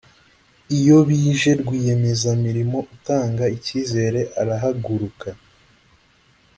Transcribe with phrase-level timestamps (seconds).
[0.77, 5.27] iyo bije rwiyemezamirimo utanga icyizere arahaguruka